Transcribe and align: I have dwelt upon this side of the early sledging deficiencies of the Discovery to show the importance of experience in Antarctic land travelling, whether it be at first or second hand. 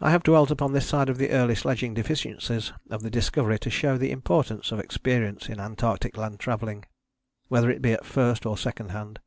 I 0.00 0.10
have 0.12 0.22
dwelt 0.22 0.50
upon 0.50 0.72
this 0.72 0.86
side 0.88 1.10
of 1.10 1.18
the 1.18 1.28
early 1.28 1.54
sledging 1.54 1.92
deficiencies 1.92 2.72
of 2.88 3.02
the 3.02 3.10
Discovery 3.10 3.58
to 3.58 3.68
show 3.68 3.98
the 3.98 4.10
importance 4.10 4.72
of 4.72 4.80
experience 4.80 5.50
in 5.50 5.60
Antarctic 5.60 6.16
land 6.16 6.40
travelling, 6.40 6.86
whether 7.48 7.70
it 7.70 7.82
be 7.82 7.92
at 7.92 8.06
first 8.06 8.46
or 8.46 8.56
second 8.56 8.92
hand. 8.92 9.20